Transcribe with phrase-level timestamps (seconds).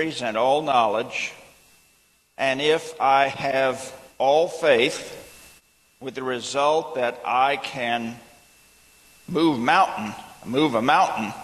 [0.00, 1.34] mysteries and all knowledge,
[2.38, 5.16] and if I have all faith,
[6.00, 8.16] with the result that I can
[9.28, 10.14] move mountain,
[10.46, 11.34] move a mountain,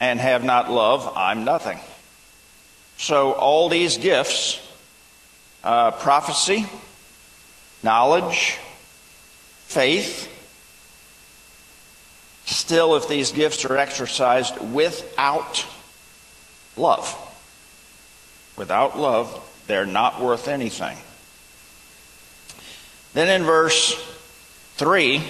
[0.00, 1.78] and have not love, I'm nothing.
[2.98, 4.60] So all these gifts,
[5.64, 6.66] uh, prophecy,
[7.82, 8.58] knowledge,
[9.64, 10.28] faith,
[12.44, 15.64] still, if these gifts are exercised without
[16.78, 17.14] love,
[18.56, 20.96] without love, they're not worth anything.
[23.14, 23.94] Then in verse
[24.76, 25.22] 3,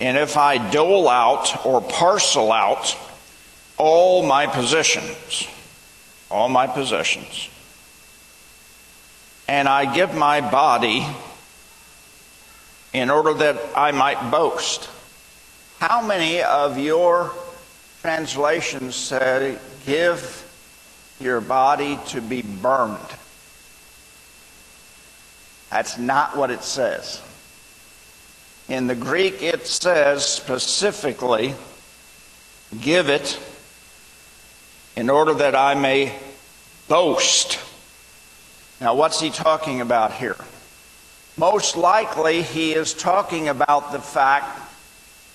[0.00, 2.96] and if I dole out or parcel out
[3.76, 5.48] all my possessions,
[6.30, 7.48] all my possessions,
[9.48, 11.06] and I give my body
[12.92, 14.88] in order that I might boast.
[15.80, 17.32] How many of your
[18.04, 19.56] translations say,
[19.86, 20.44] give
[21.20, 22.98] your body to be burned?
[25.70, 27.22] That's not what it says.
[28.68, 31.54] In the Greek, it says specifically,
[32.78, 33.40] give it
[34.96, 36.14] in order that I may
[36.88, 37.58] boast.
[38.82, 40.36] Now, what's he talking about here?
[41.38, 44.63] Most likely, he is talking about the fact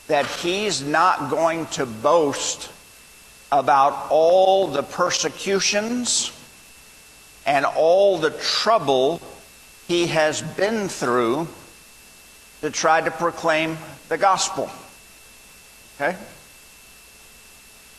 [0.09, 2.72] that he's not going to boast
[3.52, 6.31] about all the persecutions
[7.46, 9.22] and all the trouble
[9.88, 11.47] he has been through
[12.62, 13.78] to try to proclaim
[14.09, 14.68] the gospel.
[15.96, 16.18] Okay?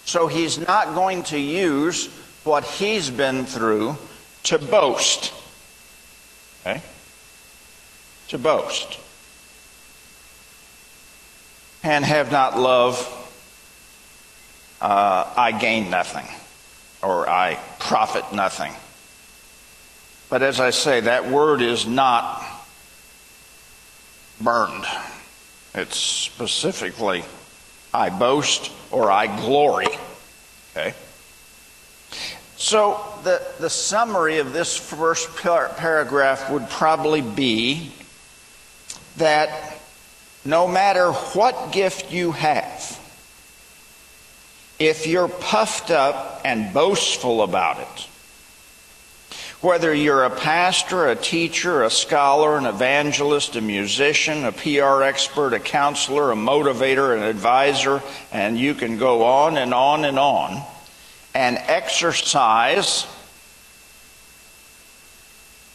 [0.04, 2.08] So he's not going to use
[2.42, 3.96] what he's been through
[4.44, 5.32] to boast.
[6.62, 6.82] Okay?
[8.28, 8.98] To boast.
[11.82, 12.98] And have not love,
[14.80, 16.26] uh, I gain nothing,
[17.02, 18.72] or I profit nothing.
[20.28, 22.44] But as I say, that word is not
[24.40, 24.84] burned.
[25.74, 27.24] It's specifically,
[27.92, 29.88] I boast or I glory.
[30.72, 30.94] Okay?
[32.56, 37.92] So the, the summary of this first par- paragraph would probably be
[39.16, 39.79] that
[40.44, 42.98] no matter what gift you have,
[44.78, 48.06] if you're puffed up and boastful about it,
[49.60, 55.52] whether you're a pastor, a teacher, a scholar, an evangelist, a musician, a PR expert,
[55.52, 58.02] a counselor, a motivator, an advisor,
[58.32, 60.62] and you can go on and on and on,
[61.34, 63.06] and exercise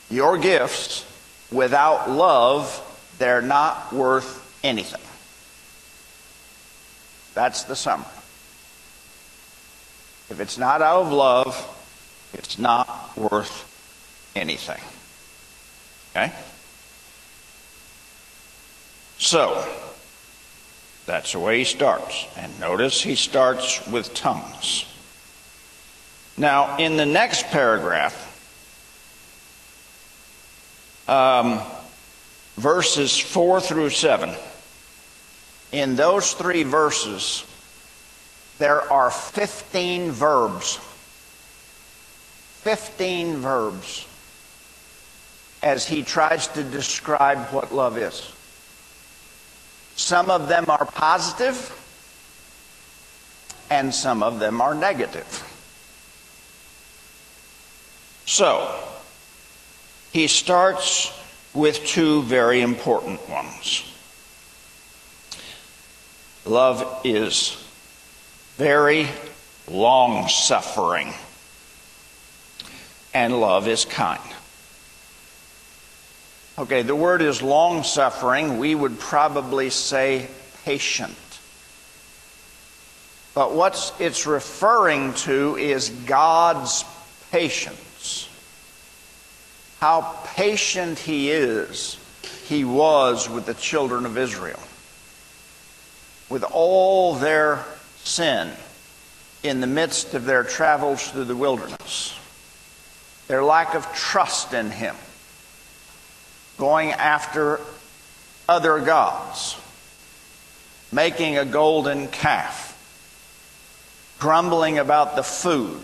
[0.10, 1.06] your gifts
[1.52, 2.82] without love,
[3.20, 5.02] they're not worth anything.
[7.34, 8.06] That's the summary.
[10.30, 11.56] If it's not out of love,
[12.34, 14.82] it's not worth anything.
[16.12, 16.34] Okay?
[19.18, 19.66] So,
[21.06, 22.26] that's the way he starts.
[22.36, 24.86] And notice he starts with tongues.
[26.38, 28.32] Now, in the next paragraph,
[31.08, 31.62] um,
[32.58, 34.34] verses 4 through 7,
[35.72, 37.46] in those three verses,
[38.58, 40.80] there are 15 verbs.
[42.62, 44.08] 15 verbs
[45.62, 48.32] as he tries to describe what love is.
[49.96, 51.72] Some of them are positive,
[53.70, 55.26] and some of them are negative.
[58.26, 58.80] So,
[60.12, 61.12] he starts
[61.54, 63.94] with two very important ones.
[66.45, 67.57] Love is
[68.57, 69.07] very
[69.68, 71.12] long suffering,
[73.15, 74.21] and love is kind.
[76.57, 78.59] Okay, the word is long suffering.
[78.59, 80.30] We would probably say
[80.63, 81.18] patient.
[83.33, 86.86] But what it's referring to is God's
[87.31, 88.30] patience.
[89.80, 91.97] How patient He is,
[92.45, 94.59] He was with the children of Israel.
[96.30, 97.63] With all their
[98.04, 98.51] sin
[99.44, 102.18] in the midst of their travels through the wilderness,
[103.27, 104.95] their lack of trust in Him
[106.57, 107.60] going after
[108.48, 109.60] other gods,
[110.92, 112.71] making a golden calf,
[114.19, 115.81] grumbling about the food,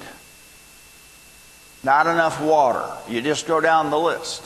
[1.84, 2.86] not enough water.
[3.10, 4.44] You just go down the list.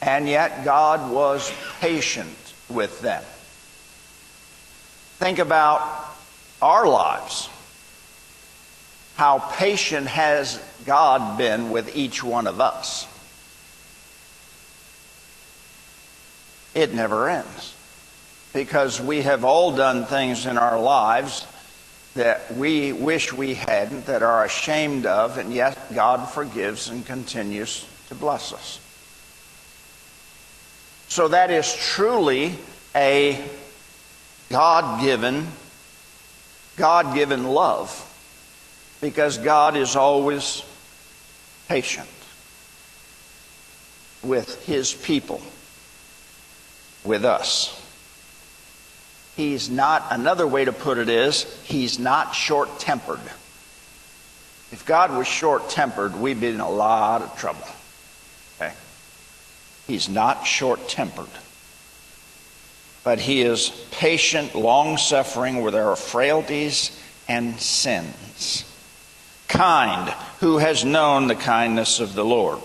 [0.00, 2.36] And yet God was patient
[2.68, 3.22] with them.
[5.22, 5.86] Think about
[6.60, 7.48] our lives.
[9.14, 13.06] how patient has God been with each one of us?
[16.74, 17.72] It never ends.
[18.52, 21.46] Because we have all done things in our lives
[22.16, 27.86] that we wish we hadn't, that are ashamed of, and yet God forgives and continues
[28.08, 28.80] to bless us.
[31.06, 32.58] So that is truly
[32.96, 33.40] a
[34.52, 35.46] God given,
[36.76, 37.90] God given love
[39.00, 40.62] because God is always
[41.68, 42.08] patient
[44.22, 45.40] with his people,
[47.02, 47.78] with us.
[49.36, 53.20] He's not, another way to put it is, he's not short tempered.
[54.70, 57.66] If God was short tempered, we'd be in a lot of trouble.
[58.60, 58.74] Okay?
[59.86, 61.30] He's not short tempered.
[63.04, 68.64] But he is patient, long suffering with our frailties and sins.
[69.48, 70.10] Kind,
[70.40, 72.58] who has known the kindness of the Lord.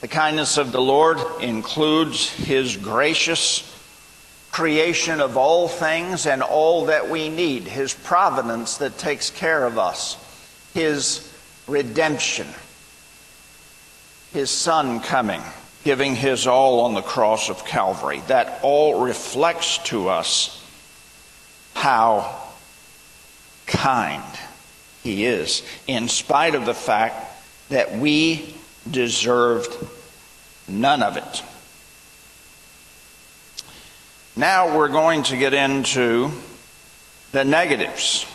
[0.00, 3.70] The kindness of the Lord includes his gracious
[4.50, 9.78] creation of all things and all that we need, His providence that takes care of
[9.78, 10.16] us,
[10.74, 11.32] His
[11.66, 12.46] redemption,
[14.32, 15.42] His Son coming,
[15.84, 18.22] giving His all on the cross of Calvary.
[18.26, 20.62] That all reflects to us
[21.74, 22.40] how
[23.66, 24.22] kind
[25.02, 27.26] He is, in spite of the fact
[27.70, 28.54] that we
[28.90, 29.74] deserved
[30.68, 31.42] none of it.
[34.36, 36.30] Now we're going to get into
[37.32, 38.26] the negatives.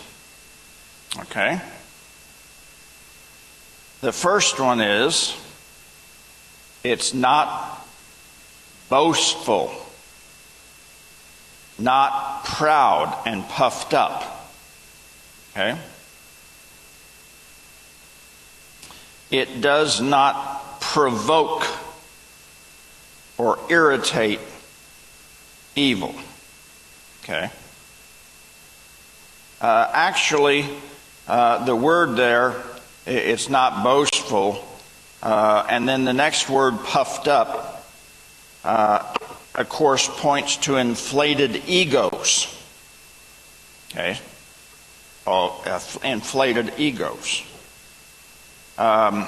[1.20, 1.62] Okay?
[4.02, 5.36] The first one is
[6.86, 7.84] it's not
[8.90, 9.74] boastful,
[11.80, 14.52] not proud and puffed up.
[15.52, 15.80] Okay?
[19.32, 21.66] It does not provoke
[23.40, 24.40] or irritate
[25.76, 26.14] evil.
[27.24, 27.50] Okay?
[29.60, 30.68] Uh, actually,
[31.28, 32.62] uh, the word there,
[33.08, 34.64] it's not boastful.
[35.26, 37.84] Uh, and then the next word, puffed up,
[38.64, 39.12] uh,
[39.56, 42.46] of course, points to inflated egos.
[43.90, 44.20] Okay?
[45.26, 45.64] Oh,
[46.04, 47.42] inflated egos.
[48.78, 49.26] Um,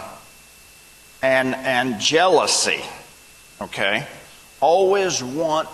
[1.23, 2.83] and, and jealousy.
[3.59, 4.05] Okay?
[4.59, 5.67] Always want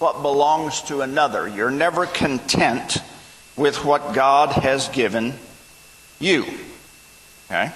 [0.00, 1.46] what belongs to another.
[1.46, 2.98] You're never content
[3.56, 5.34] with what God has given
[6.18, 6.44] you.
[7.46, 7.70] Okay?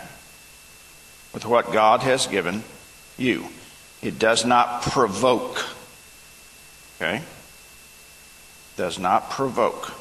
[1.34, 2.62] With what God has given
[3.18, 3.46] you.
[4.02, 5.64] It does not provoke.
[6.96, 7.22] Okay?
[8.76, 9.92] Does not provoke.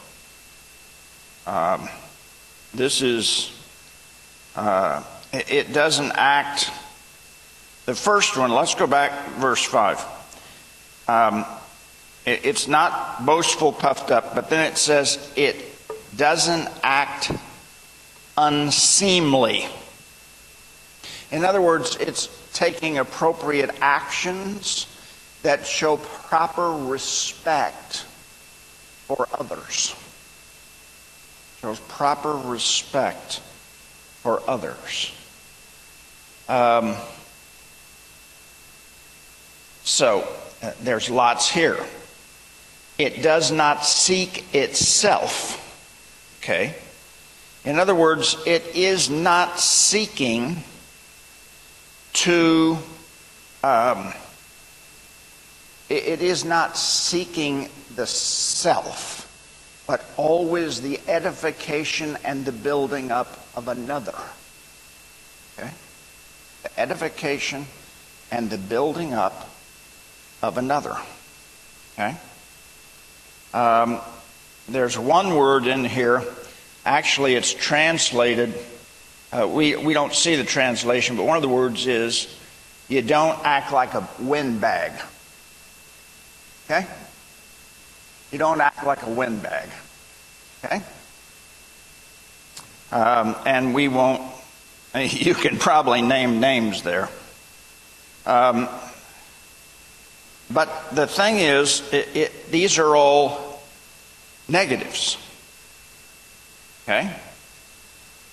[1.46, 1.90] Um,
[2.74, 3.52] this is,
[4.56, 6.72] uh, it, it doesn't act.
[7.86, 10.06] The first one, let's go back, verse 5.
[11.08, 11.46] Um,
[12.26, 15.58] it's not boastful, puffed up, but then it says it
[16.16, 17.32] doesn't act
[18.38, 19.68] unseemly.
[21.34, 24.86] In other words, it's taking appropriate actions
[25.42, 28.06] that show proper respect
[29.08, 29.96] for others.
[31.60, 33.40] Shows proper respect
[34.22, 35.12] for others.
[36.48, 36.96] Um,
[39.84, 40.28] so,
[40.62, 41.84] uh, there's lots here.
[43.00, 45.60] It does not seek itself.
[46.44, 46.76] Okay?
[47.66, 50.64] In other words, it is not seeking
[52.14, 52.78] to,
[53.64, 54.14] um,
[55.90, 59.30] it, is not seeking the self,
[59.88, 64.16] but always the edification and the building up of another.
[65.58, 65.70] Okay?
[66.64, 67.68] The edification
[68.32, 69.50] and the building up
[70.42, 70.96] of another.
[71.94, 72.16] Okay?
[73.54, 74.00] Um,
[74.68, 76.24] there's one word in here.
[76.86, 78.54] Actually, it's translated.
[79.34, 82.28] Uh, we, we don't see the translation, but one of the words is
[82.88, 84.92] you don't act like a windbag.
[86.66, 86.86] Okay?
[88.32, 89.70] You don't act like a windbag.
[90.64, 90.82] Okay?
[92.92, 94.22] Um, and we won't,
[94.96, 97.10] you can probably name names there.
[98.28, 98.70] Um,
[100.52, 103.64] but the thing is, it, it, these are all
[104.48, 105.18] negatives.
[106.84, 107.12] Okay?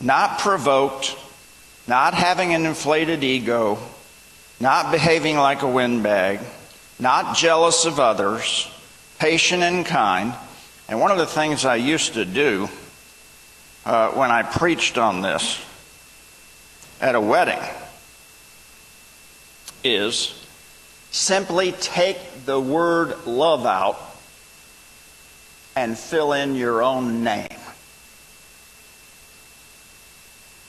[0.00, 1.16] Not provoked,
[1.86, 3.78] not having an inflated ego,
[4.58, 6.40] not behaving like a windbag,
[6.98, 8.70] not jealous of others,
[9.18, 10.34] patient and kind.
[10.88, 12.68] And one of the things I used to do
[13.84, 15.64] uh, when I preached on this
[17.00, 17.60] at a wedding
[19.82, 20.34] is
[21.10, 23.98] simply take the word love out
[25.74, 27.48] and fill in your own name.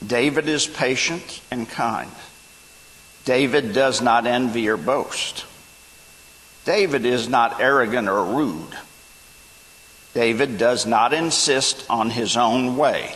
[0.05, 2.11] David is patient and kind.
[3.25, 5.45] David does not envy or boast.
[6.65, 8.75] David is not arrogant or rude.
[10.13, 13.15] David does not insist on his own way.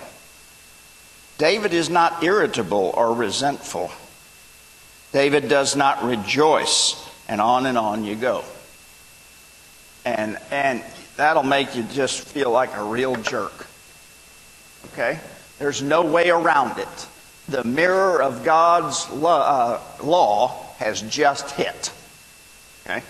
[1.37, 3.91] David is not irritable or resentful.
[5.11, 6.95] David does not rejoice,
[7.27, 8.43] and on and on you go.
[10.05, 10.83] And, and
[11.17, 13.67] that'll make you just feel like a real jerk.
[14.93, 15.19] Okay?
[15.59, 17.07] There's no way around it.
[17.47, 21.91] The mirror of God's law, uh, law has just hit.
[22.85, 23.01] Okay?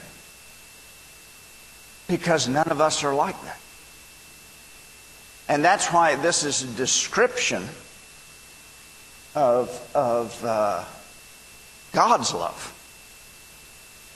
[2.08, 3.60] Because none of us are like that.
[5.48, 7.64] And that's why this is a description
[9.36, 10.84] of, of uh,
[11.92, 12.72] God's love.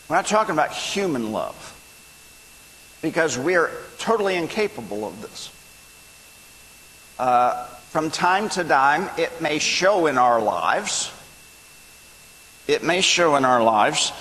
[0.07, 1.75] We're not talking about human love
[3.01, 5.51] because we are totally incapable of this.
[7.19, 11.11] Uh, from time to time, it may show in our lives.
[12.67, 14.11] It may show in our lives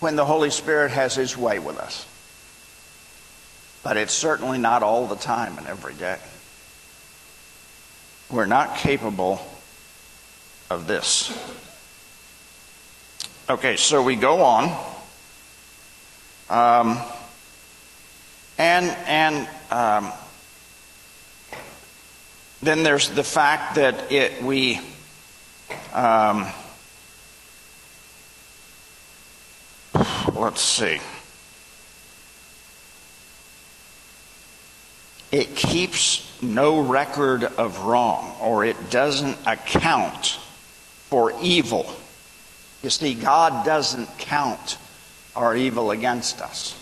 [0.00, 2.04] when the Holy Spirit has His way with us.
[3.84, 6.18] But it's certainly not all the time and every day.
[8.28, 9.40] We're not capable
[10.70, 11.30] of this.
[13.48, 14.64] Okay, so we go on.
[16.50, 16.98] Um,
[18.58, 20.12] and and um,
[22.62, 24.80] then there's the fact that it we
[25.92, 26.46] um,
[30.34, 30.98] let's see.
[35.30, 40.38] It keeps no record of wrong, or it doesn't account
[41.08, 41.94] for evil.
[42.82, 44.78] You see, God doesn't count
[45.36, 46.74] our evil against us.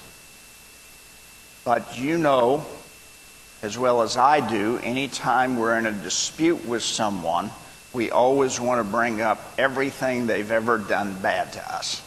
[1.64, 2.64] But you know,
[3.62, 7.50] as well as I do, anytime we're in a dispute with someone,
[7.92, 12.02] we always want to bring up everything they've ever done bad to us.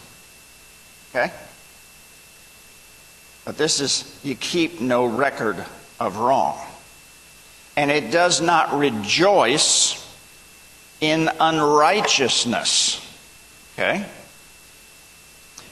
[1.10, 1.32] Okay?
[3.46, 5.58] But this is, you keep no record
[6.00, 6.60] of wrong.
[7.76, 10.06] And it does not rejoice
[11.02, 13.06] in unrighteousness.
[13.74, 14.06] Okay?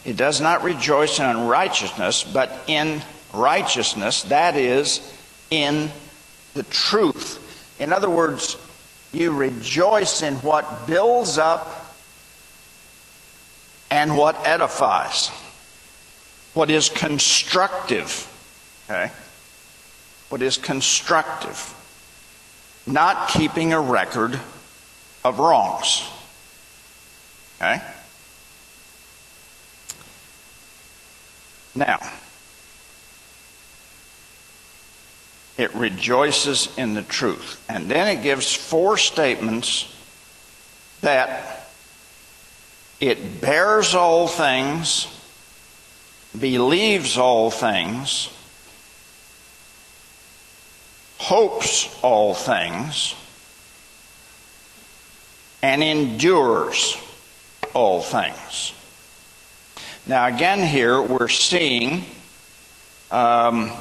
[0.06, 3.02] It does not rejoice in unrighteousness, but in
[3.34, 5.02] righteousness, that is,
[5.50, 5.92] in
[6.54, 7.76] the truth.
[7.80, 8.58] In other words,
[9.14, 11.96] you rejoice in what builds up
[13.90, 15.30] and what edifies,
[16.54, 18.34] what is constructive.
[18.90, 19.12] Okay?
[20.30, 21.74] what is constructive,
[22.86, 24.40] not keeping a record
[25.24, 26.04] of wrongs.
[27.58, 27.82] Okay?
[31.76, 32.00] Now,
[35.58, 37.64] it rejoices in the truth.
[37.68, 39.94] And then it gives four statements
[41.02, 41.70] that
[43.00, 45.08] it bears all things,
[46.38, 48.30] believes all things,
[51.20, 53.16] hopes all things,
[55.62, 56.98] and endures
[57.74, 58.74] all things.
[60.06, 62.06] Now, again, here we're seeing
[63.12, 63.72] um,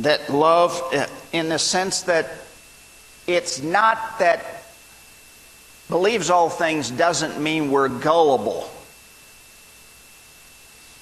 [0.00, 2.30] that love, uh, in the sense that
[3.26, 4.44] it's not that
[5.88, 8.70] believes all things doesn't mean we're gullible.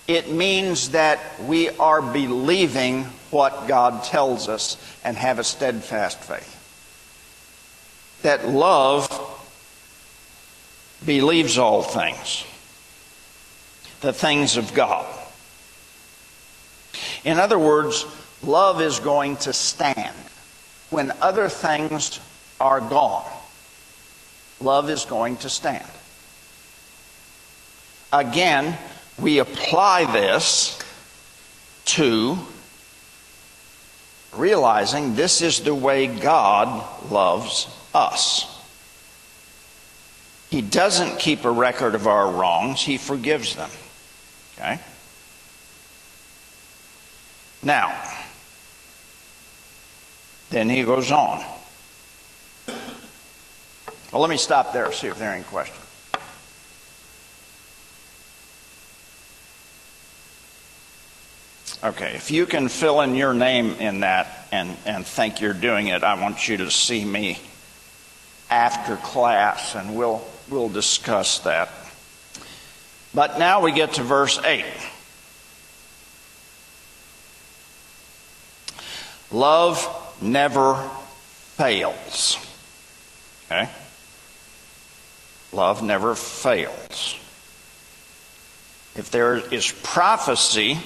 [0.07, 6.53] It means that we are believing what God tells us and have a steadfast faith.
[8.23, 9.09] That love
[11.05, 12.45] believes all things,
[14.01, 15.07] the things of God.
[17.25, 18.07] In other words,
[18.47, 20.15] love is going to stand
[20.91, 22.21] when other things
[22.61, 23.31] are gone.
[24.61, 25.87] Love is going to stand.
[28.13, 28.79] Again,
[29.19, 30.79] we apply this
[31.87, 32.39] to
[34.35, 38.53] realizing this is the way God loves us.
[40.51, 43.71] He doesn't keep a record of our wrongs, He forgives them.
[44.57, 44.79] Okay?
[47.63, 48.16] Now,
[50.57, 51.45] then he goes on.
[54.11, 55.83] Well, let me stop there, see if there are any questions.
[61.85, 65.89] Okay, if you can fill in your name in that and, and think you're doing
[65.89, 67.39] it, I want you to see me
[68.49, 71.69] after class and we'll, we'll discuss that.
[73.13, 74.65] But now we get to verse 8.
[79.31, 80.77] Love never
[81.57, 82.39] fails.
[83.47, 83.69] Okay?
[85.53, 87.17] Love never fails.
[88.95, 90.79] If there is prophecy,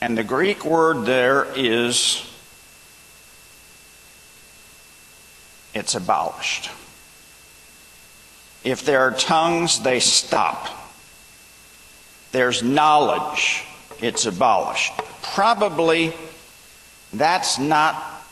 [0.00, 2.24] and the Greek word there is,
[5.74, 6.70] it's abolished.
[8.64, 10.68] If there are tongues, they stop.
[12.32, 13.64] There's knowledge,
[14.00, 14.92] it's abolished.
[15.22, 16.14] Probably
[17.12, 18.24] that's not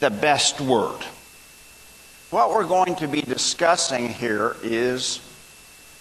[0.00, 1.00] the best word.
[2.30, 5.20] What we're going to be discussing here is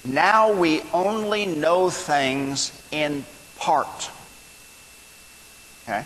[0.03, 3.25] now we only know things in
[3.57, 4.09] part.
[5.83, 6.03] Okay?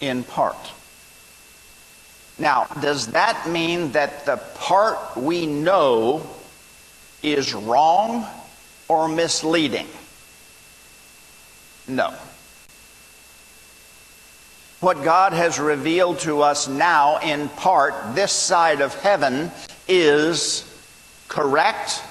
[0.00, 0.72] In part.
[2.38, 6.26] Now, does that mean that the part we know
[7.22, 8.26] is wrong
[8.88, 9.86] or misleading?
[11.86, 12.12] No.
[14.84, 19.50] What God has revealed to us now, in part, this side of heaven,
[19.88, 20.62] is
[21.26, 22.02] correct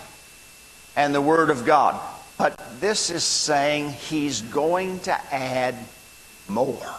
[0.95, 2.01] and the Word of God.
[2.36, 5.75] But this is saying He's going to add
[6.47, 6.95] more.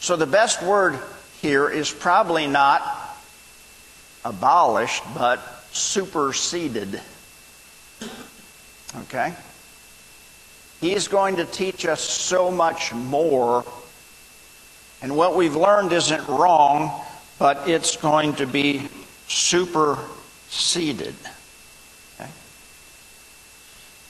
[0.00, 0.98] So the best word
[1.42, 2.80] here is probably not
[4.24, 5.40] abolished, but
[5.72, 7.02] superseded.
[8.96, 9.34] Okay?
[10.80, 13.64] He's going to teach us so much more.
[15.02, 17.04] And what we've learned isn't wrong,
[17.38, 18.88] but it's going to be
[19.26, 21.14] superseded.
[22.20, 22.30] Okay?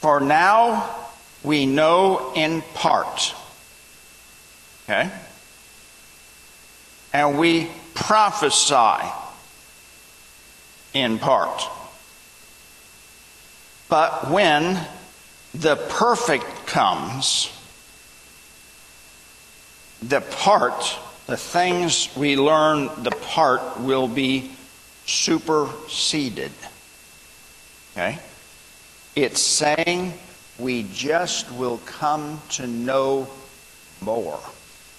[0.01, 0.95] For now
[1.43, 3.35] we know in part.
[4.85, 5.11] Okay?
[7.13, 9.09] And we prophesy
[10.93, 11.63] in part.
[13.89, 14.79] But when
[15.55, 17.51] the perfect comes,
[20.03, 24.53] the part, the things we learn, the part will be
[25.07, 26.53] superseded.
[27.93, 28.19] Okay?
[29.17, 30.13] It's saying
[30.59, 33.29] we just will come to know
[34.03, 34.39] more.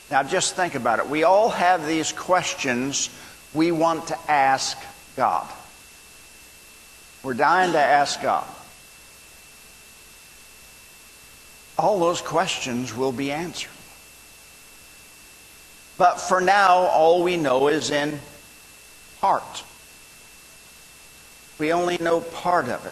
[0.09, 1.07] Now, just think about it.
[1.07, 3.11] We all have these questions
[3.53, 4.75] we want to ask
[5.15, 5.47] God.
[7.21, 8.47] We're dying to ask God.
[11.79, 13.71] All those questions will be answered.
[15.97, 18.19] But for now, all we know is in
[19.21, 19.63] part.
[21.57, 22.91] We only know part of it.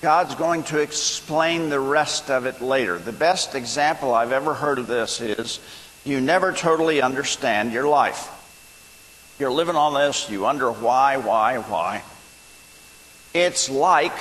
[0.00, 2.96] God's going to explain the rest of it later.
[2.96, 5.60] The best example I've ever heard of this is
[6.06, 8.30] you never totally understand your life.
[9.38, 12.02] You're living on this, you wonder why, why, why.
[13.34, 14.16] It's like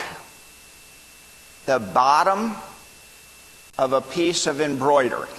[1.65, 2.54] the bottom
[3.78, 5.30] of a piece of embroidery.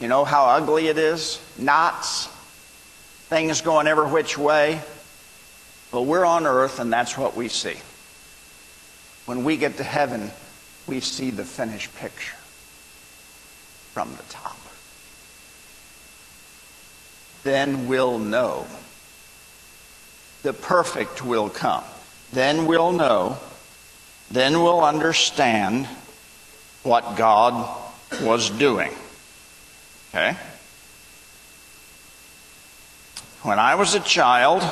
[0.00, 1.40] You know how ugly it is?
[1.58, 2.28] Knots,
[3.28, 4.80] things going every which way.
[5.90, 7.76] Well, we're on earth, and that's what we see.
[9.26, 10.30] When we get to heaven,
[10.86, 12.36] we see the finished picture
[13.92, 14.56] from the top.
[17.42, 18.66] Then we'll know.
[20.42, 21.84] The perfect will come.
[22.32, 23.38] Then we'll know.
[24.30, 25.88] Then we'll understand
[26.88, 27.68] what God
[28.22, 28.90] was doing.
[30.10, 30.34] Okay?
[33.42, 34.62] When I was a child,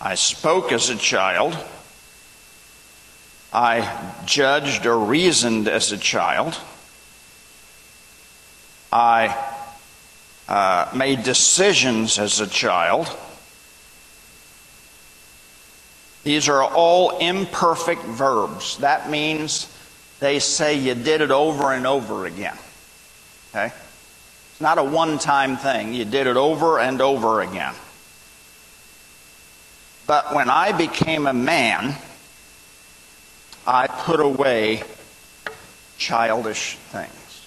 [0.00, 1.58] I spoke as a child.
[3.52, 6.56] I judged or reasoned as a child.
[8.92, 9.36] I
[10.48, 13.08] uh, made decisions as a child.
[16.22, 18.78] These are all imperfect verbs.
[18.78, 19.66] That means
[20.22, 22.56] they say you did it over and over again.
[23.50, 23.66] Okay?
[24.52, 25.92] It's not a one time thing.
[25.92, 27.74] You did it over and over again.
[30.06, 31.96] But when I became a man,
[33.66, 34.84] I put away
[35.98, 37.46] childish things.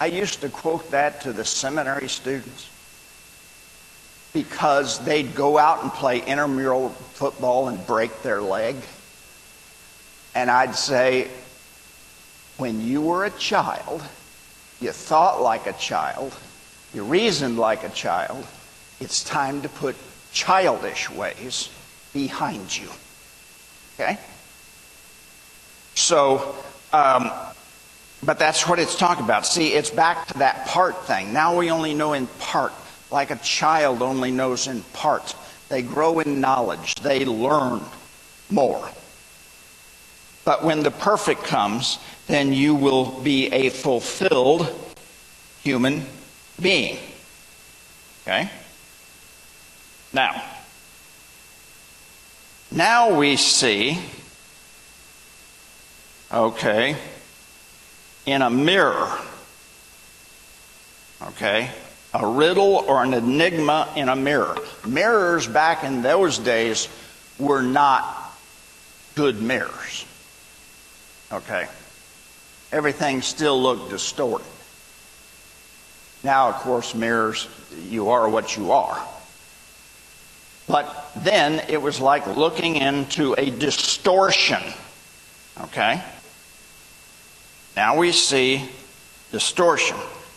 [0.00, 2.70] I used to quote that to the seminary students
[4.32, 8.76] because they'd go out and play intramural football and break their leg.
[10.38, 11.26] And I'd say,
[12.58, 14.04] when you were a child,
[14.80, 16.32] you thought like a child,
[16.94, 18.46] you reasoned like a child,
[19.00, 19.96] it's time to put
[20.32, 21.70] childish ways
[22.12, 22.88] behind you.
[23.94, 24.16] Okay?
[25.96, 26.54] So,
[26.92, 27.32] um,
[28.22, 29.44] but that's what it's talking about.
[29.44, 31.32] See, it's back to that part thing.
[31.32, 32.72] Now we only know in part,
[33.10, 35.34] like a child only knows in part.
[35.68, 37.80] They grow in knowledge, they learn
[38.50, 38.88] more.
[40.48, 44.74] But when the perfect comes, then you will be a fulfilled
[45.62, 46.06] human
[46.58, 46.96] being.
[48.22, 48.48] Okay?
[50.10, 50.42] Now,
[52.70, 53.98] now we see,
[56.32, 56.96] okay,
[58.24, 59.18] in a mirror,
[61.24, 61.68] okay,
[62.14, 64.56] a riddle or an enigma in a mirror.
[64.86, 66.88] Mirrors back in those days
[67.38, 68.34] were not
[69.14, 70.06] good mirrors.
[71.32, 71.66] Okay.
[72.72, 74.46] Everything still looked distorted.
[76.24, 77.48] Now, of course, mirrors,
[77.88, 79.00] you are what you are.
[80.66, 84.62] But then it was like looking into a distortion.
[85.60, 86.02] Okay?
[87.76, 88.68] Now we see
[89.32, 89.96] distortion.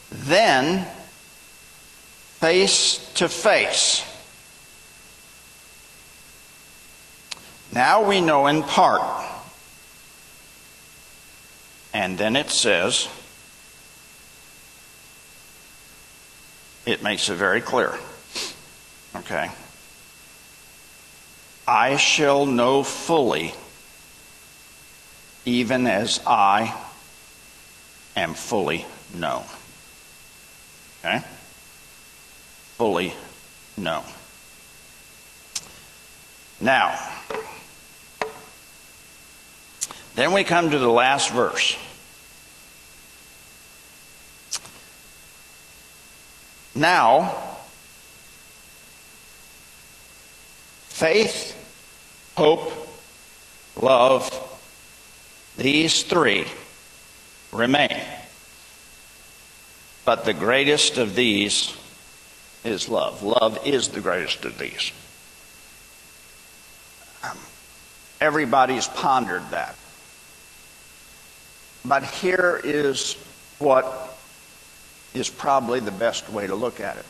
[0.10, 0.86] Then,
[2.40, 4.06] face to face.
[7.74, 9.31] Now we know in part.
[11.94, 13.08] And then it says,
[16.86, 17.94] it makes it very clear.
[19.16, 19.52] Okay?
[21.68, 23.54] I shall know fully,
[25.46, 26.76] even as I
[28.16, 29.44] am fully known.
[31.00, 31.22] Okay?
[32.78, 33.14] Fully
[33.78, 34.04] known.
[36.60, 36.98] Now,
[40.16, 41.78] then we come to the last verse.
[46.74, 47.34] Now,
[50.88, 51.56] faith,
[52.36, 52.72] hope,
[53.80, 54.48] love,
[55.58, 56.46] these three
[57.52, 58.00] remain.
[60.06, 61.76] But the greatest of these
[62.64, 63.22] is love.
[63.24, 64.92] Love is the greatest of these.
[67.24, 67.38] Um,
[68.20, 69.76] everybody's pondered that.
[71.84, 73.16] But here is
[73.60, 74.18] what
[75.14, 77.06] is probably the best way to look at it.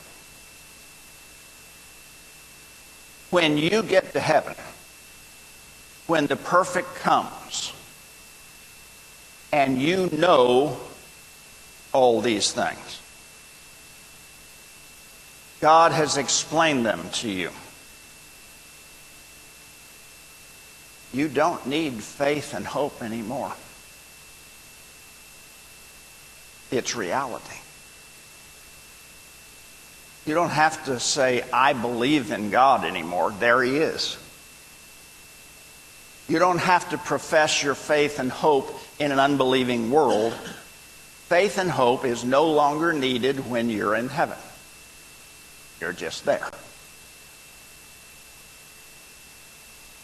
[3.30, 4.56] When you get to heaven,
[6.08, 7.74] when the perfect comes,
[9.54, 10.78] and you know
[11.94, 13.02] all these things,
[15.60, 17.52] God has explained them to you.
[21.14, 23.54] You don't need faith and hope anymore.
[26.72, 27.58] It's reality.
[30.26, 33.32] You don't have to say, I believe in God anymore.
[33.32, 34.18] There He is.
[36.30, 40.34] You don't have to profess your faith and hope in an unbelieving world.
[41.28, 44.38] Faith and hope is no longer needed when you're in heaven.
[45.82, 46.48] You're just there.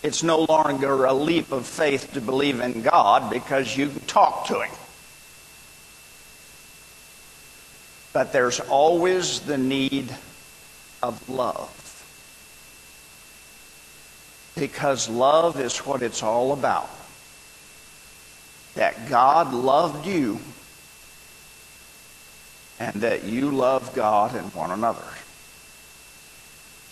[0.03, 4.61] It's no longer a leap of faith to believe in God because you talk to
[4.61, 4.71] Him.
[8.17, 10.09] But there's always the need
[11.03, 11.69] of love.
[14.55, 16.89] Because love is what it's all about.
[18.73, 20.39] That God loved you
[22.79, 25.07] and that you love God and one another.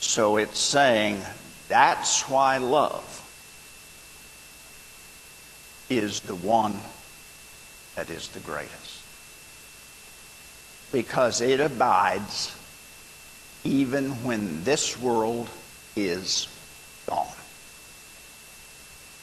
[0.02, 1.24] So it's saying
[1.70, 3.04] that's why love
[5.90, 6.76] is the one
[7.96, 8.85] that is the greatest
[10.96, 12.56] because it abides
[13.66, 15.50] even when this world
[15.94, 16.48] is
[17.06, 17.28] gone.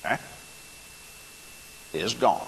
[0.04, 0.18] Okay?
[1.94, 2.46] Is gone.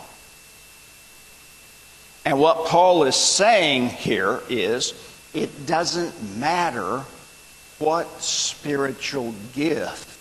[2.27, 4.93] And what Paul is saying here is
[5.33, 7.03] it doesn't matter
[7.79, 10.21] what spiritual gift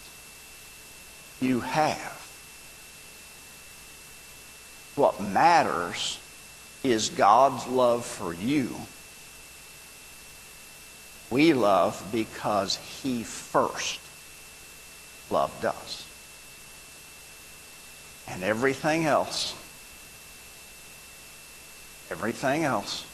[1.41, 2.21] you have.
[4.95, 6.19] What matters
[6.85, 8.73] is God's love for you
[11.33, 13.99] we love because He first
[15.29, 16.07] loved us.
[18.27, 19.53] And everything else,
[22.11, 23.05] everything else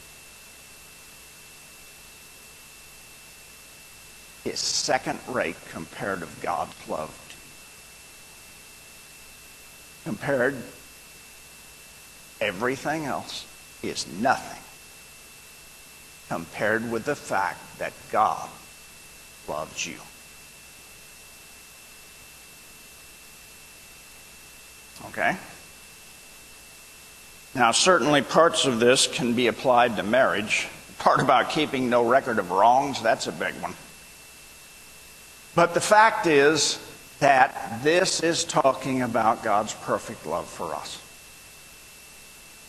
[4.44, 7.16] is second rate compared to God's love
[10.04, 10.56] Compared,
[12.40, 13.46] everything else
[13.82, 14.62] is nothing
[16.30, 18.48] compared with the fact that God
[19.48, 19.96] loves you.
[25.08, 25.36] Okay?
[27.56, 30.68] Now, certainly parts of this can be applied to marriage.
[30.86, 33.74] The part about keeping no record of wrongs, that's a big one.
[35.56, 36.78] But the fact is
[37.18, 41.02] that this is talking about God's perfect love for us.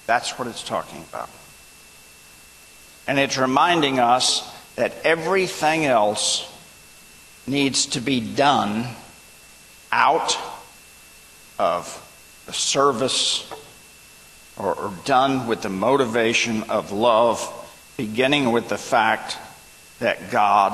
[0.08, 1.30] That's what it's talking about.
[3.08, 6.48] And it's reminding us that everything else
[7.48, 8.88] needs to be done
[9.92, 10.38] out
[11.60, 13.52] of the service
[14.58, 17.40] or, or, done with the motivation of love,
[17.98, 19.38] beginning with the fact
[20.00, 20.74] that God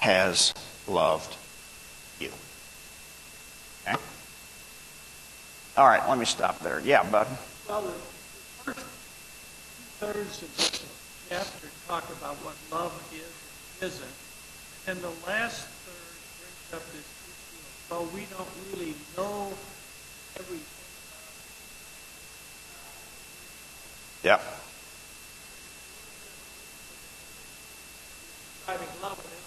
[0.00, 0.52] has
[0.88, 1.34] loved
[2.18, 2.30] you.
[3.86, 3.96] Okay?
[5.76, 6.80] All right, let me stop there.
[6.80, 7.26] Yeah, bud.
[7.68, 7.92] Well, the
[8.64, 8.80] first
[10.00, 10.91] two-thirds of this
[11.32, 13.24] chapter talk about what love is
[13.80, 14.16] and isn't.
[14.86, 19.48] And the last third brings up this issue of, well, we don't really know
[20.36, 20.68] everything
[24.22, 24.34] Yeah.
[24.36, 24.60] about
[28.60, 29.40] describing love, and then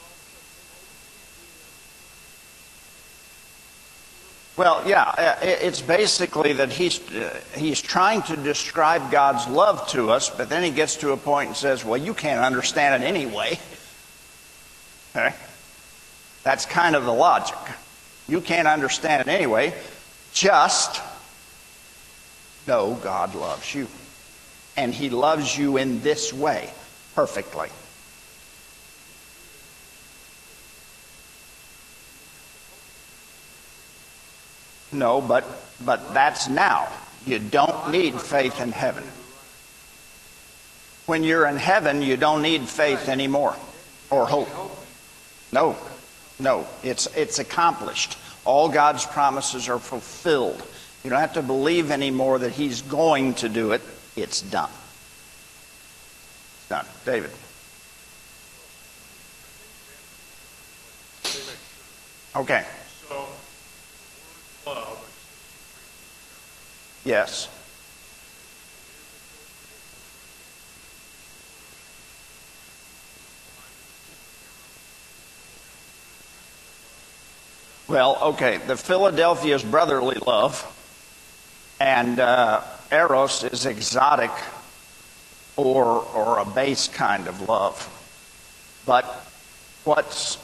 [4.58, 10.12] Well, yeah, uh, it's basically that he's, uh, he's trying to describe God's love to
[10.12, 13.08] us, but then he gets to a point and says, well, you can't understand it
[13.08, 13.60] anyway.
[15.18, 15.34] Okay?
[16.44, 17.56] That's kind of the logic.
[18.28, 19.74] You can't understand it anyway.
[20.34, 21.02] Just
[22.68, 23.88] know God loves you.
[24.76, 26.70] And he loves you in this way
[27.16, 27.70] perfectly.
[34.96, 35.46] No, but
[35.86, 36.88] but that's now.
[37.26, 39.04] You don't need faith in heaven.
[41.06, 43.56] When you're in heaven, you don't need faith anymore
[44.10, 44.50] or hope.
[45.52, 45.76] No.
[46.40, 48.18] No, it's it's accomplished.
[48.46, 50.62] All God's promises are fulfilled.
[51.04, 53.82] You don't have to believe anymore that he's going to do it.
[54.16, 54.70] It's done.
[56.58, 56.86] It's done.
[57.06, 57.32] David.
[62.36, 62.66] Okay.
[63.08, 63.16] So,
[64.68, 65.06] word love,
[67.06, 67.48] Yes.
[77.88, 80.66] Well, okay, the Philadelphia is brotherly love,
[81.80, 84.32] and uh, Eros is exotic
[85.56, 87.92] or, or a base kind of love.
[88.88, 89.06] But
[89.84, 90.40] what's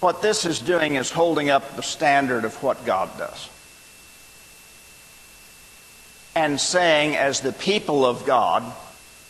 [0.00, 3.48] what this is doing is holding up the standard of what God does.
[6.34, 8.62] And saying, as the people of God,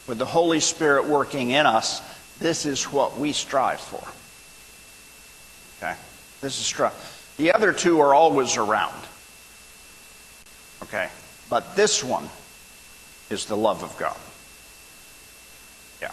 [0.06, 2.02] with the Holy Spirit working in us,
[2.40, 4.02] this is what we strive for.
[5.78, 5.96] Okay?
[6.40, 6.92] This is strive.
[7.36, 9.04] The other two are always around.
[10.82, 11.08] Okay?
[11.48, 12.28] But this one
[13.30, 14.16] is the love of God.
[16.02, 16.10] Yeah.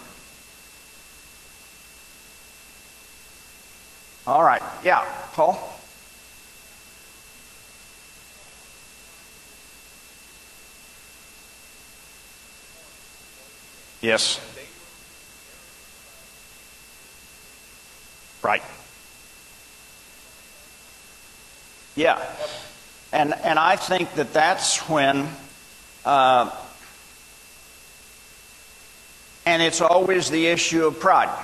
[4.28, 4.62] All right.
[4.84, 5.77] Yeah, Paul?
[14.08, 14.40] Yes.
[18.42, 18.64] Right.
[21.98, 22.26] Yeah.
[23.12, 25.28] And, and I think that that's when,
[26.06, 26.56] uh,
[29.46, 31.38] and it's always the issue of pride.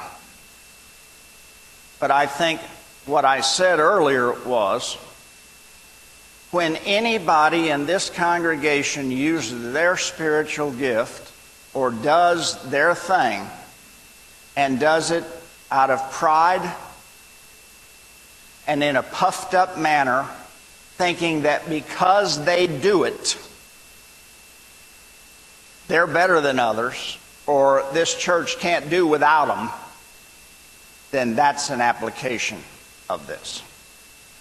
[1.99, 2.61] But I think
[3.05, 4.95] what I said earlier was
[6.51, 11.31] when anybody in this congregation uses their spiritual gift
[11.73, 13.45] or does their thing
[14.55, 15.23] and does it
[15.71, 16.75] out of pride
[18.67, 20.25] and in a puffed up manner,
[20.95, 23.37] thinking that because they do it,
[25.87, 29.69] they're better than others, or this church can't do without them,
[31.11, 32.57] then that's an application
[33.09, 33.61] of this.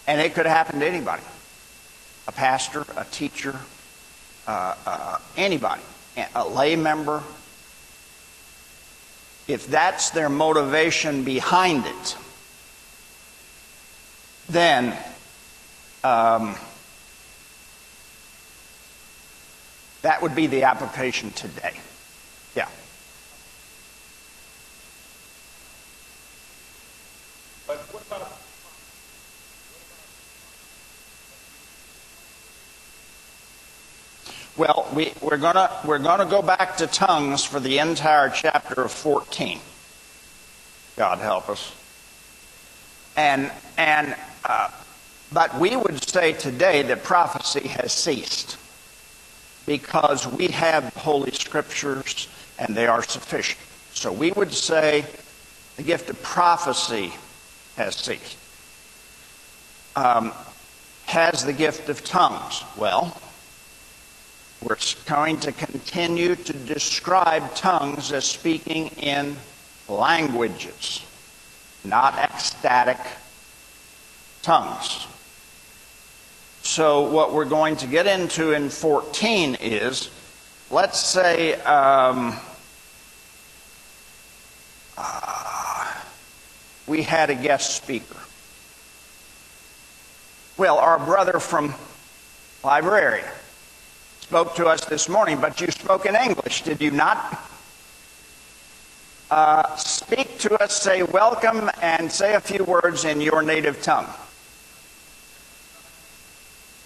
[0.06, 1.22] And it could happen to anybody
[2.28, 3.58] a pastor, a teacher,
[4.46, 5.82] uh, uh, anybody,
[6.34, 7.22] a lay member.
[9.48, 12.16] If that's their motivation behind it,
[14.48, 14.96] then
[16.04, 16.56] um,
[20.02, 21.74] that would be the application today.
[22.54, 22.68] Yeah.
[27.66, 28.38] but what about
[34.62, 38.92] Well, we, we're going we're gonna go back to tongues for the entire chapter of
[38.92, 39.58] 14.
[40.96, 41.74] God help us.
[43.16, 44.68] And, and, uh,
[45.32, 48.56] but we would say today that prophecy has ceased.
[49.66, 53.58] because we have Holy Scriptures and they are sufficient.
[53.94, 55.04] So we would say
[55.76, 57.12] the gift of prophecy
[57.76, 58.36] has ceased.
[59.96, 60.32] Um,
[61.06, 62.62] has the gift of tongues?
[62.76, 63.20] Well,
[64.62, 69.36] we're going to continue to describe tongues as speaking in
[69.88, 71.04] languages,
[71.84, 72.98] not ecstatic
[74.42, 75.06] tongues.
[76.62, 80.10] So, what we're going to get into in 14 is
[80.70, 82.38] let's say um,
[84.96, 85.92] uh,
[86.86, 88.16] we had a guest speaker.
[90.56, 91.74] Well, our brother from
[92.62, 93.28] Liberia
[94.32, 97.38] spoke to us this morning, but you spoke in English, did you not?
[99.30, 104.08] Uh, speak to us, say welcome, and say a few words in your native tongue.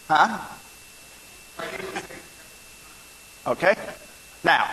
[0.09, 0.39] Huh?
[3.47, 3.77] Okay?
[4.43, 4.69] Now,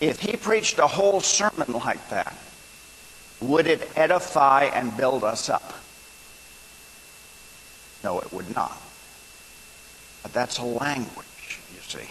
[0.00, 2.36] if he preached a whole sermon like that,
[3.40, 5.74] would it edify and build us up?
[8.04, 8.81] No, it would not.
[10.22, 12.08] But that's a language, you see.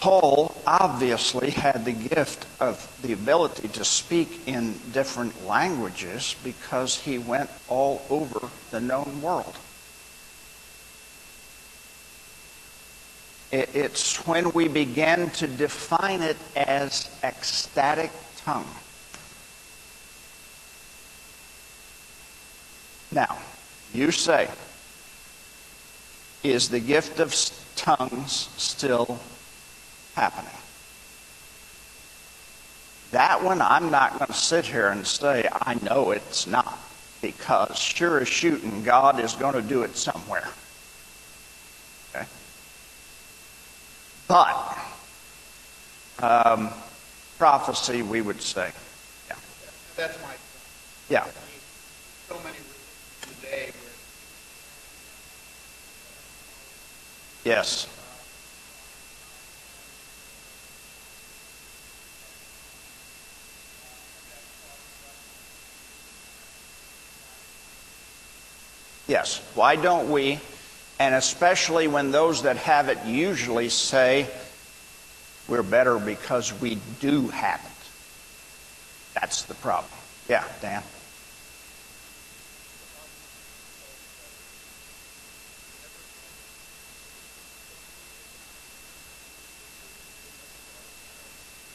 [0.00, 7.18] Paul obviously had the gift of the ability to speak in different languages because he
[7.18, 9.54] went all over the known world.
[13.52, 18.68] It's when we begin to define it as ecstatic tongue.
[23.10, 23.38] Now,
[23.92, 24.48] you say,
[26.42, 27.34] is the gift of
[27.76, 29.18] tongues still
[30.14, 30.50] happening?
[33.10, 36.78] That one, I'm not going to sit here and say, I know it's not,
[37.20, 40.48] because sure as shooting, God is going to do it somewhere.
[42.14, 42.24] Okay?
[44.28, 44.78] But,
[46.20, 46.70] um,
[47.36, 48.70] prophecy, we would say.
[49.28, 49.36] Yeah.
[49.96, 50.34] That's my,
[51.08, 51.26] Yeah.
[52.28, 52.58] so many
[53.22, 53.90] today where
[57.44, 57.86] Yes.
[69.08, 69.42] Yes.
[69.54, 70.38] Why don't we,
[71.00, 74.28] and especially when those that have it usually say,
[75.48, 79.20] we're better because we do have it.
[79.20, 79.90] That's the problem.
[80.28, 80.82] Yeah, Dan.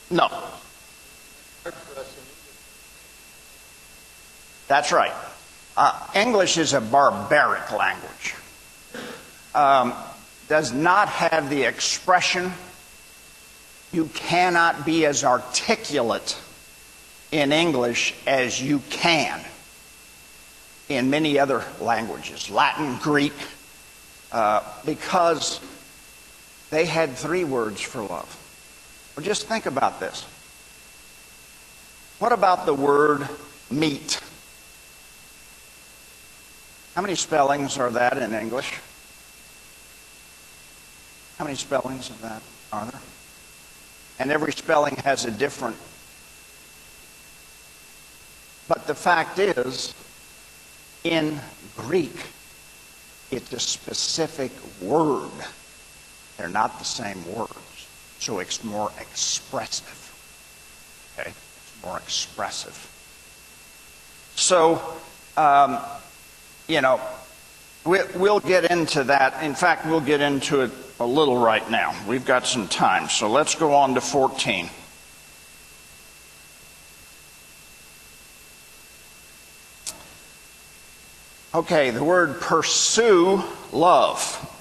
[0.09, 0.29] No.
[4.67, 5.13] That's right.
[5.77, 8.35] Uh, English is a barbaric language.
[9.53, 9.93] Um,
[10.47, 12.51] does not have the expression.
[13.91, 16.37] You cannot be as articulate
[17.31, 19.41] in English as you can
[20.87, 23.33] in many other languages, Latin, Greek,
[24.31, 25.59] uh, because
[26.69, 28.44] they had three words for love.
[29.15, 30.25] Well, just think about this.
[32.19, 33.27] What about the word
[33.71, 34.19] meat?
[36.95, 38.73] How many spellings are that in English?
[41.37, 42.41] How many spellings of that
[42.71, 43.01] are there?
[44.19, 45.75] And every spelling has a different.
[48.67, 49.93] But the fact is,
[51.03, 51.39] in
[51.75, 52.15] Greek,
[53.31, 54.51] it's a specific
[54.81, 55.31] word.
[56.37, 57.64] They're not the same words.
[58.25, 61.13] So it's more expressive.
[61.19, 61.29] Okay?
[61.29, 62.73] It's more expressive.
[64.35, 64.81] So,
[65.37, 65.77] um,
[66.67, 66.99] you know,
[67.85, 69.43] we, we'll get into that.
[69.43, 71.93] In fact, we'll get into it a little right now.
[72.07, 73.09] We've got some time.
[73.09, 74.71] So let's go on to 14.
[81.53, 84.54] Okay, the word pursue love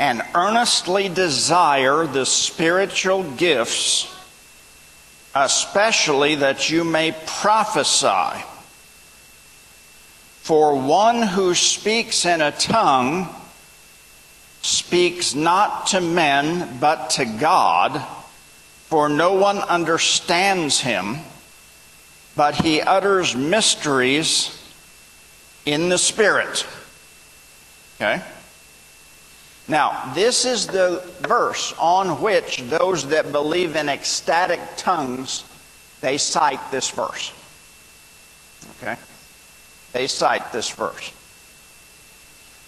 [0.00, 4.10] and earnestly desire the spiritual gifts,
[5.34, 8.42] especially that you may prophesy.
[10.40, 13.28] For one who speaks in a tongue
[14.62, 18.02] speaks not to men, but to God,
[18.86, 21.18] for no one understands him,
[22.36, 24.58] but he utters mysteries
[25.66, 26.66] in the Spirit.
[27.96, 28.22] Okay?
[29.70, 35.44] Now, this is the verse on which those that believe in ecstatic tongues,
[36.00, 37.32] they cite this verse.
[38.82, 38.96] Okay?
[39.92, 41.12] They cite this verse.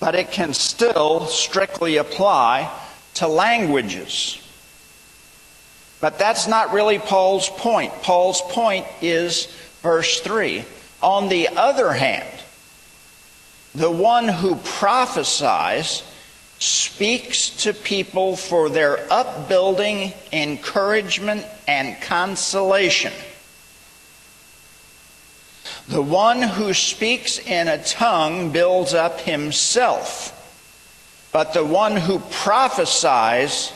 [0.02, 2.68] but it can still strictly apply
[3.14, 4.36] to languages.
[6.00, 7.92] But that's not really Paul's point.
[8.02, 9.46] Paul's point is
[9.80, 10.64] verse 3.
[11.04, 12.28] On the other hand,
[13.76, 16.02] the one who prophesies
[16.62, 23.12] speaks to people for their upbuilding, encouragement, and consolation.
[25.88, 30.38] The one who speaks in a tongue builds up himself,
[31.32, 33.72] but the one who prophesies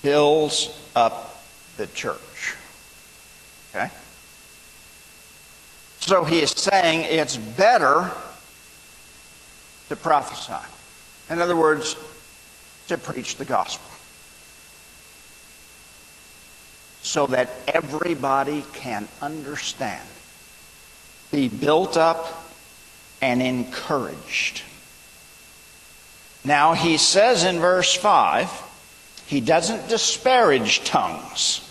[0.00, 1.42] builds up
[1.76, 2.54] the church.
[3.74, 3.90] Okay?
[5.98, 8.12] So he is saying it's better
[9.88, 10.54] to prophesy.
[11.30, 11.96] In other words,
[12.88, 13.88] to preach the gospel.
[17.02, 20.06] So that everybody can understand,
[21.30, 22.48] be built up,
[23.22, 24.62] and encouraged.
[26.44, 28.50] Now, he says in verse 5,
[29.26, 31.66] he doesn't disparage tongues.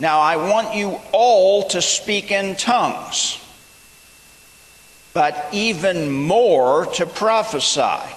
[0.00, 3.38] Now, I want you all to speak in tongues,
[5.12, 8.14] but even more to prophesy.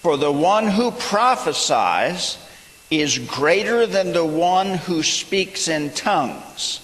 [0.00, 2.38] For the one who prophesies
[2.90, 6.80] is greater than the one who speaks in tongues,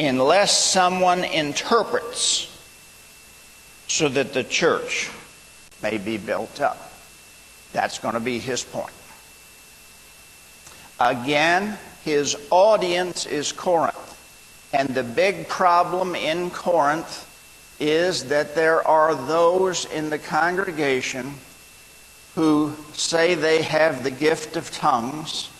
[0.00, 2.50] unless someone interprets,
[3.86, 5.10] so that the church
[5.82, 6.90] may be built up.
[7.74, 8.94] That's going to be his point.
[10.98, 14.16] Again, his audience is Corinth.
[14.72, 17.26] And the big problem in Corinth
[17.78, 21.34] is that there are those in the congregation
[22.38, 25.50] who say they have the gift of tongues,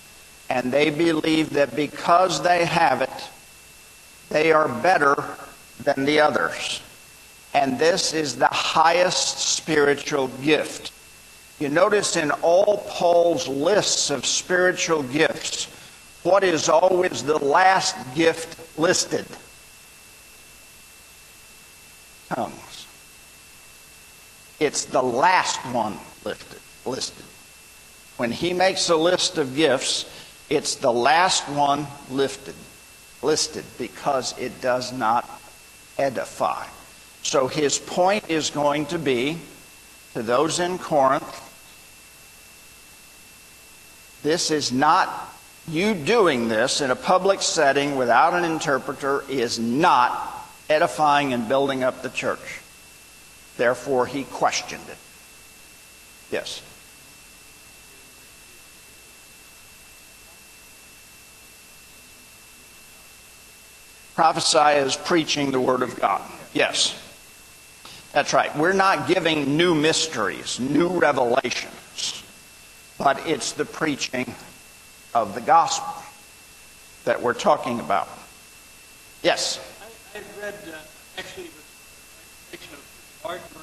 [0.48, 3.10] and they believe that because they have it,
[4.28, 5.16] they are better
[5.82, 6.80] than the others.
[7.52, 10.92] And this is the highest spiritual gift.
[11.58, 15.64] You notice in all Paul's lists of spiritual gifts,
[16.22, 19.26] what is always the last gift listed?
[22.28, 22.86] Tongues.
[24.60, 25.98] It's the last one
[26.88, 27.24] listed.
[28.16, 30.10] When he makes a list of gifts,
[30.50, 32.54] it's the last one lifted,
[33.22, 35.28] listed because it does not
[35.98, 36.66] edify.
[37.22, 39.38] So his point is going to be
[40.14, 41.44] to those in Corinth
[44.22, 45.32] this is not,
[45.68, 51.82] you doing this in a public setting without an interpreter is not edifying and building
[51.82, 52.60] up the church.
[53.56, 54.96] Therefore, he questioned it.
[56.30, 56.62] Yes.
[64.18, 66.20] Prophesy is preaching the Word of God.
[66.52, 67.00] Yes.
[68.10, 68.50] That's right.
[68.56, 72.24] We're not giving new mysteries, new revelations,
[72.98, 74.34] but it's the preaching
[75.14, 76.02] of the gospel
[77.04, 78.08] that we're talking about.
[79.22, 79.60] Yes.
[80.12, 80.78] I, I read, uh,
[81.16, 82.74] actually, it was
[83.22, 83.60] of the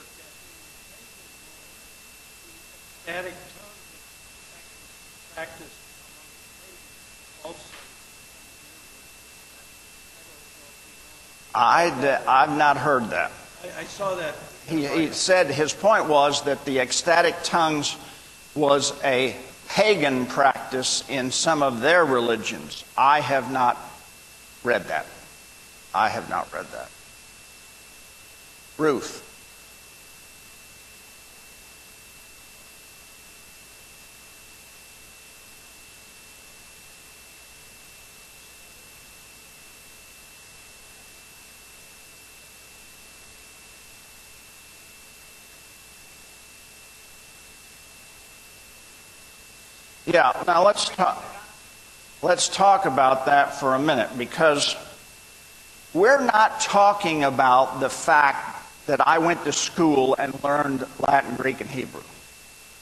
[3.12, 5.76] ecstatic tongue was practiced
[6.16, 6.24] among
[7.44, 7.76] the also.
[11.56, 13.32] I, I've not heard that.
[13.64, 14.36] I, I saw that.
[14.68, 17.96] He, he said his point was that the ecstatic tongues
[18.56, 19.36] was a
[19.68, 22.84] pagan practice in some of their religions.
[22.98, 23.78] I have not
[24.64, 25.06] read that.
[25.94, 26.90] I have not read that.
[28.78, 29.22] Ruth.
[50.16, 51.22] Yeah, now let's talk,
[52.22, 54.78] let's talk about that for a minute because
[55.94, 61.60] we're not talking about the fact that I went to school and learned Latin, Greek,
[61.60, 62.04] and Hebrew,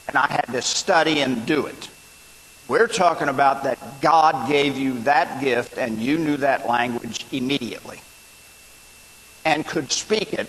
[0.06, 1.88] and I had to study and do it.
[2.68, 8.00] We're talking about that God gave you that gift and you knew that language immediately
[9.44, 10.46] and could speak it,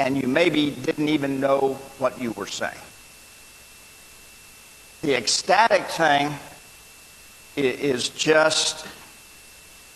[0.00, 2.80] and you maybe didn't even know what you were saying.
[5.02, 6.34] The ecstatic thing
[7.56, 8.86] is just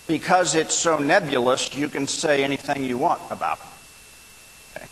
[0.06, 4.78] because it's so nebulous, you can say anything you want about it.
[4.78, 4.86] Okay?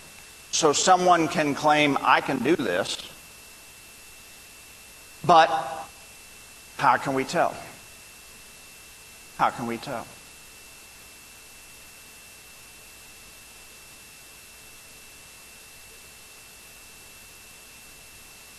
[0.51, 2.97] So someone can claim, I can do this,
[5.25, 5.49] but
[6.77, 7.55] how can we tell?
[9.37, 10.07] How can we tell?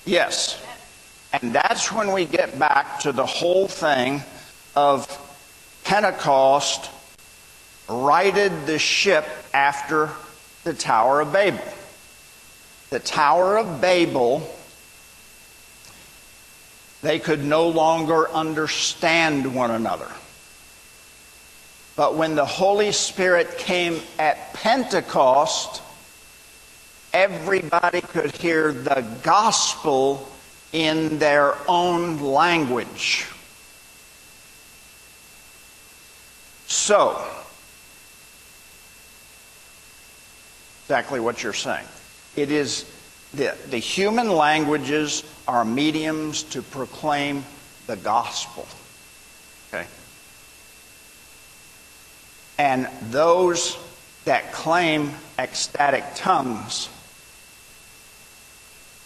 [0.06, 0.62] Yes.
[1.34, 4.22] And that's when we get back to the whole thing
[4.76, 5.08] of
[5.84, 6.90] Pentecost
[7.88, 10.10] righted the ship after
[10.64, 11.64] the Tower of Babel.
[12.90, 14.48] The Tower of Babel,
[17.02, 20.10] they could no longer understand one another.
[21.96, 25.82] But when the Holy Spirit came at Pentecost,
[27.14, 30.30] everybody could hear the gospel
[30.74, 33.28] in their own language.
[36.68, 37.22] So,
[40.86, 41.86] exactly what you're saying.
[42.36, 42.86] It is
[43.34, 47.44] the, the human languages are mediums to proclaim
[47.88, 48.68] the gospel.
[49.70, 49.86] Okay?
[52.58, 53.78] And those
[54.26, 56.90] that claim ecstatic tongues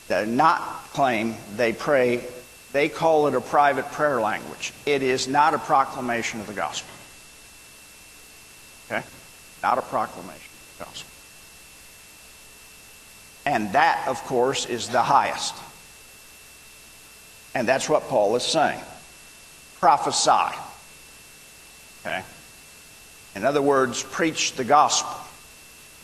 [0.08, 0.60] that not
[0.94, 2.24] claim they pray,
[2.72, 4.74] they call it a private prayer language.
[4.86, 6.94] It is not a proclamation of the gospel.
[8.92, 9.06] Okay?
[9.64, 11.10] Not a proclamation of the gospel.
[13.46, 15.56] And that, of course, is the highest.
[17.54, 18.82] And that's what Paul is saying.
[19.80, 20.58] Prophesy.
[22.06, 22.24] Okay?
[23.36, 25.16] In other words, preach the gospel.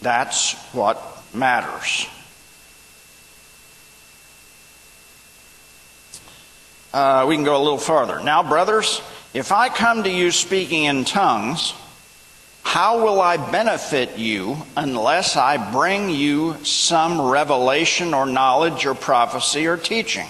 [0.02, 1.02] That's what
[1.34, 2.08] matters.
[6.94, 8.20] Uh, we can go a little farther.
[8.22, 9.02] Now, brothers,
[9.34, 11.74] if I come to you speaking in tongues,
[12.64, 19.68] how will I benefit you unless I bring you some revelation or knowledge or prophecy
[19.68, 20.28] or teaching?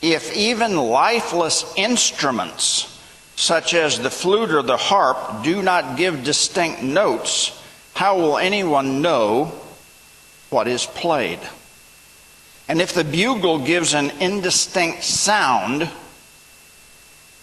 [0.00, 2.90] If even lifeless instruments,
[3.36, 7.58] such as the flute or the harp, do not give distinct notes,
[7.94, 9.52] how will anyone know
[10.50, 11.40] what is played?
[12.68, 15.88] And if the bugle gives an indistinct sound,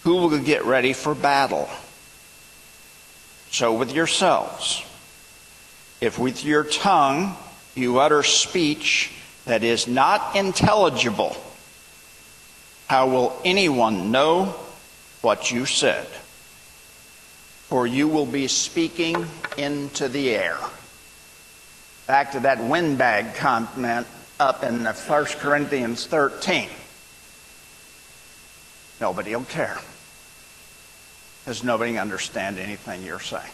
[0.02, 1.68] who will get ready for battle?
[3.50, 4.82] So with yourselves.
[6.00, 7.36] If with your tongue
[7.76, 9.12] you utter speech
[9.44, 11.36] that is not intelligible,
[12.88, 14.56] how will anyone know
[15.20, 16.06] what you said?
[17.68, 20.58] For you will be speaking into the air.
[22.08, 24.06] Back to that windbag comment
[24.42, 26.68] up in 1 Corinthians 13.
[29.00, 29.78] Nobody will care.
[31.44, 33.52] Because nobody understand anything you're saying.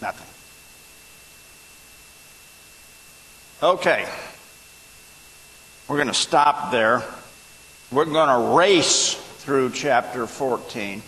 [0.00, 0.26] Nothing.
[3.60, 4.06] Okay.
[5.88, 7.02] We're going to stop there.
[7.90, 11.02] We're going to race through chapter 14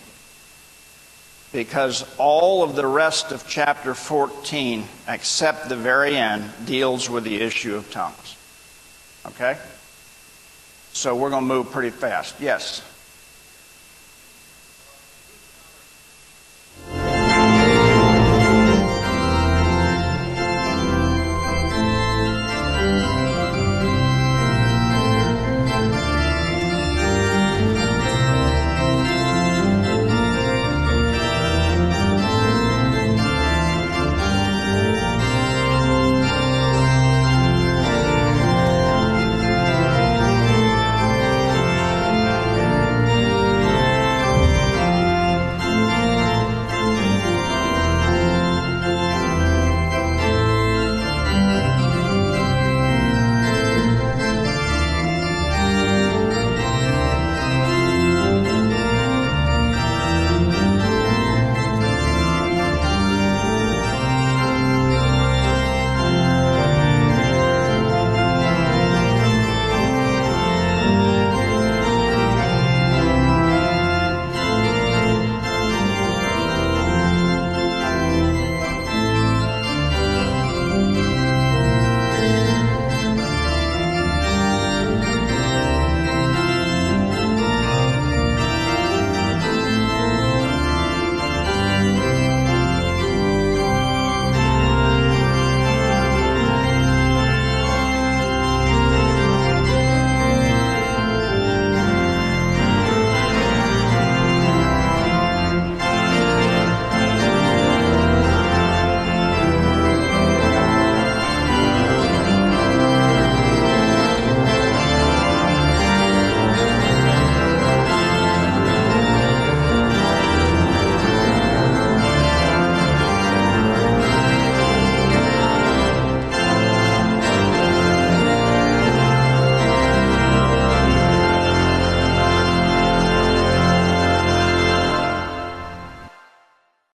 [1.57, 7.41] because all of the rest of chapter 14, except the very end, deals with the
[7.41, 8.37] issue of tongues.
[9.25, 9.57] Okay?
[10.93, 12.35] So we're going to move pretty fast.
[12.39, 12.83] Yes?